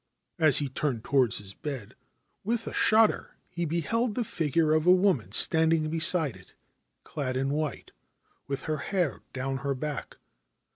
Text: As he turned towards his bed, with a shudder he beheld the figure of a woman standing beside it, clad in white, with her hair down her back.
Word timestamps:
As 0.39 0.57
he 0.57 0.67
turned 0.67 1.03
towards 1.03 1.37
his 1.37 1.53
bed, 1.53 1.93
with 2.43 2.65
a 2.65 2.73
shudder 2.73 3.35
he 3.51 3.65
beheld 3.65 4.15
the 4.15 4.23
figure 4.23 4.73
of 4.73 4.87
a 4.87 4.91
woman 4.91 5.31
standing 5.31 5.91
beside 5.91 6.35
it, 6.35 6.55
clad 7.03 7.37
in 7.37 7.51
white, 7.51 7.91
with 8.47 8.63
her 8.63 8.77
hair 8.77 9.21
down 9.33 9.57
her 9.57 9.75
back. 9.75 10.15